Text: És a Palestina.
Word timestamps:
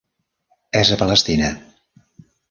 És 0.79 0.89
a 0.95 0.97
Palestina. 1.01 1.51